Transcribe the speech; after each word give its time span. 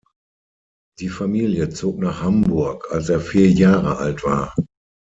Die 0.99 1.09
Familie 1.09 1.69
zog 1.69 1.99
nach 1.99 2.23
Hamburg, 2.23 2.87
als 2.91 3.09
er 3.09 3.19
vier 3.21 3.51
Jahre 3.51 3.97
alt 3.97 4.23
war. 4.23 4.55